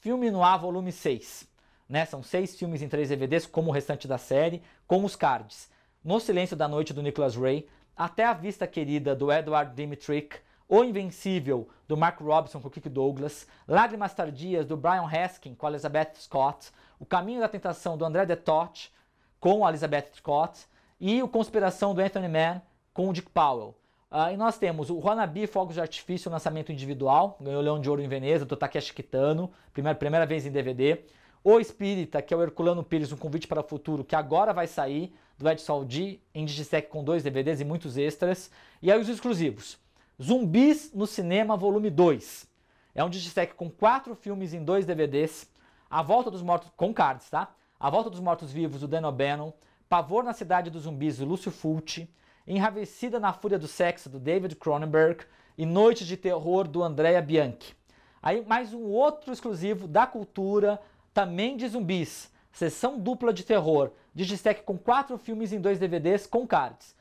Filme 0.00 0.30
no 0.30 0.44
Ar 0.44 0.60
Volume 0.60 0.92
6. 0.92 1.48
Né? 1.88 2.04
São 2.04 2.22
seis 2.22 2.56
filmes 2.56 2.82
em 2.82 2.88
três 2.88 3.08
DVDs, 3.08 3.46
como 3.46 3.70
o 3.70 3.72
restante 3.72 4.06
da 4.06 4.16
série, 4.16 4.62
com 4.86 5.04
os 5.04 5.16
cards. 5.16 5.68
No 6.04 6.20
Silêncio 6.20 6.56
da 6.56 6.68
Noite, 6.68 6.92
do 6.92 7.02
Nicholas 7.02 7.34
Ray, 7.34 7.68
Até 7.96 8.24
a 8.24 8.32
Vista 8.32 8.64
Querida, 8.64 9.16
do 9.16 9.32
Edward 9.32 9.74
Dimitrick, 9.74 10.36
O 10.68 10.84
Invencível, 10.84 11.68
do 11.88 11.96
Mark 11.96 12.20
Robson 12.20 12.60
com 12.60 12.68
o 12.68 12.70
Kirk 12.70 12.88
Douglas, 12.88 13.48
Lágrimas 13.66 14.14
Tardias, 14.14 14.66
do 14.66 14.76
Brian 14.76 15.02
Haskin 15.02 15.56
com 15.56 15.66
a 15.66 15.70
Elizabeth 15.70 16.12
Scott, 16.14 16.70
O 17.00 17.04
Caminho 17.04 17.40
da 17.40 17.48
Tentação, 17.48 17.98
do 17.98 18.04
André 18.04 18.24
Detot, 18.24 18.92
com 19.40 19.66
a 19.66 19.70
Elizabeth 19.70 20.10
Scott, 20.14 20.64
e 21.00 21.20
O 21.24 21.28
Conspiração, 21.28 21.92
do 21.92 22.00
Anthony 22.00 22.28
Mann, 22.28 22.62
com 22.94 23.08
o 23.08 23.12
Dick 23.12 23.28
Powell. 23.30 23.74
Uh, 24.10 24.32
e 24.32 24.36
nós 24.38 24.56
temos 24.56 24.88
o 24.88 25.06
Hanabi 25.06 25.46
Fogos 25.46 25.74
de 25.74 25.80
Artifício, 25.82 26.30
lançamento 26.30 26.72
individual, 26.72 27.36
ganhou 27.40 27.60
Leão 27.60 27.78
de 27.78 27.90
Ouro 27.90 28.00
em 28.00 28.08
Veneza, 28.08 28.46
do 28.46 28.56
Takeshi 28.56 28.94
Kitano, 28.94 29.50
primeira, 29.72 29.98
primeira 29.98 30.24
vez 30.24 30.46
em 30.46 30.50
DVD. 30.50 31.00
O 31.44 31.60
Espírita, 31.60 32.22
que 32.22 32.32
é 32.32 32.36
o 32.36 32.42
Herculano 32.42 32.82
Pires, 32.82 33.12
um 33.12 33.16
convite 33.16 33.46
para 33.46 33.60
o 33.60 33.62
futuro, 33.62 34.02
que 34.02 34.16
agora 34.16 34.52
vai 34.52 34.66
sair, 34.66 35.14
do 35.36 35.48
Ed 35.48 35.60
Saldi, 35.60 36.20
em 36.34 36.44
Digistec 36.44 36.88
com 36.88 37.04
dois 37.04 37.22
DVDs 37.22 37.60
e 37.60 37.64
muitos 37.64 37.96
extras. 37.96 38.50
E 38.82 38.90
aí 38.90 39.00
os 39.00 39.08
exclusivos. 39.08 39.78
Zumbis 40.20 40.92
no 40.92 41.06
Cinema, 41.06 41.56
volume 41.56 41.90
2. 41.90 42.48
É 42.94 43.04
um 43.04 43.10
Digistec 43.10 43.54
com 43.54 43.70
quatro 43.70 44.14
filmes 44.16 44.52
em 44.52 44.64
dois 44.64 44.84
DVDs. 44.84 45.48
A 45.88 46.02
Volta 46.02 46.30
dos 46.30 46.42
Mortos, 46.42 46.70
com 46.76 46.92
cards, 46.92 47.30
tá? 47.30 47.54
A 47.78 47.88
Volta 47.88 48.10
dos 48.10 48.20
Mortos 48.20 48.50
Vivos, 48.50 48.80
do 48.80 48.88
Dan 48.88 49.06
O'Bannon. 49.06 49.52
Pavor 49.88 50.24
na 50.24 50.32
Cidade 50.32 50.70
dos 50.70 50.82
Zumbis, 50.82 51.18
do 51.18 51.24
Lúcio 51.24 51.52
Fulci. 51.52 52.10
Enravecida 52.48 53.20
na 53.20 53.32
Fúria 53.32 53.58
do 53.58 53.68
Sexo, 53.68 54.08
do 54.08 54.18
David 54.18 54.56
Cronenberg, 54.56 55.24
e 55.58 55.66
Noite 55.66 56.06
de 56.06 56.16
Terror, 56.16 56.66
do 56.66 56.82
Andrea 56.82 57.20
Bianchi. 57.20 57.76
Aí 58.22 58.44
mais 58.46 58.72
um 58.72 58.84
outro 58.84 59.32
exclusivo 59.32 59.86
da 59.86 60.06
cultura, 60.06 60.80
também 61.12 61.56
de 61.58 61.68
zumbis, 61.68 62.32
sessão 62.50 62.98
dupla 62.98 63.32
de 63.32 63.44
terror, 63.44 63.90
Digistec 64.14 64.62
com 64.62 64.78
quatro 64.78 65.18
filmes 65.18 65.52
em 65.52 65.60
dois 65.60 65.78
DVDs 65.78 66.26
com 66.26 66.46
cards. 66.46 66.96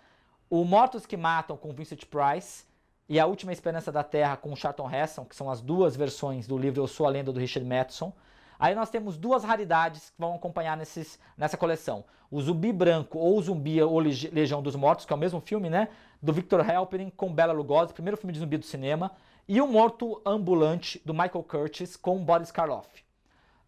O 0.49 0.63
Mortos 0.65 1.05
que 1.05 1.15
Matam, 1.15 1.55
com 1.55 1.71
Vincent 1.71 2.03
Price, 2.05 2.65
e 3.09 3.19
A 3.19 3.25
Última 3.25 3.53
Esperança 3.53 3.91
da 3.91 4.03
Terra, 4.03 4.35
com 4.35 4.55
Charlton 4.55 4.91
Heston, 4.91 5.23
que 5.23 5.35
são 5.35 5.49
as 5.49 5.61
duas 5.61 5.95
versões 5.95 6.45
do 6.45 6.57
livro 6.57 6.81
Eu 6.81 6.87
Sou 6.87 7.05
a 7.05 7.09
Lenda, 7.09 7.31
do 7.31 7.39
Richard 7.39 7.67
Matheson. 7.67 8.11
Aí 8.59 8.73
nós 8.73 8.89
temos 8.89 9.17
duas 9.17 9.43
raridades 9.43 10.09
que 10.09 10.15
vão 10.19 10.35
acompanhar 10.35 10.75
nesses, 10.75 11.19
nessa 11.37 11.57
coleção. 11.57 12.03
O 12.29 12.41
Zumbi 12.41 12.73
Branco 12.73 13.19
ou 13.19 13.41
Zumbi 13.41 13.81
ou 13.81 13.99
Legião 13.99 14.61
dos 14.61 14.75
Mortos, 14.75 15.05
que 15.05 15.13
é 15.13 15.15
o 15.15 15.19
mesmo 15.19 15.39
filme, 15.39 15.69
né? 15.69 15.89
Do 16.21 16.33
Victor 16.33 16.67
Halperin 16.69 17.09
com 17.09 17.31
Bela 17.31 17.53
Lugosi, 17.53 17.93
primeiro 17.93 18.17
filme 18.17 18.33
de 18.33 18.39
zumbi 18.39 18.57
do 18.57 18.65
cinema. 18.65 19.11
E 19.47 19.61
O 19.61 19.67
Morto 19.67 20.21
Ambulante, 20.25 21.01
do 21.05 21.13
Michael 21.13 21.43
Curtis 21.43 21.95
com 21.95 22.23
Boris 22.23 22.51
Karloff. 22.51 22.87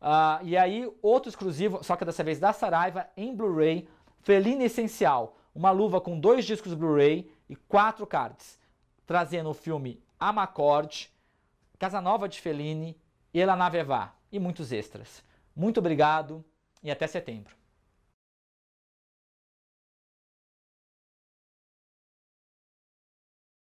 Uh, 0.01 0.43
e 0.43 0.57
aí, 0.57 0.91
outro 1.01 1.29
exclusivo, 1.29 1.83
só 1.83 1.95
que 1.95 2.03
dessa 2.03 2.23
vez 2.23 2.39
da 2.39 2.51
Saraiva, 2.51 3.07
em 3.15 3.35
Blu-ray, 3.35 3.87
Felina 4.21 4.63
Essencial. 4.63 5.37
Uma 5.53 5.71
luva 5.71 6.01
com 6.01 6.19
dois 6.19 6.45
discos 6.45 6.73
Blu-ray 6.73 7.31
e 7.47 7.55
quatro 7.55 8.05
cards. 8.07 8.57
Trazendo 9.05 9.49
o 9.49 9.53
filme 9.53 10.01
Amacord, 10.19 11.07
Casanova 11.77 12.27
de 12.27 12.41
Fellini 12.41 12.97
e 13.33 13.39
Ela 13.39 13.55
Navevá 13.55 14.18
e 14.31 14.39
muitos 14.39 14.71
extras. 14.71 15.23
Muito 15.55 15.79
obrigado 15.79 16.43
e 16.83 16.89
até 16.89 17.07
setembro. 17.07 17.58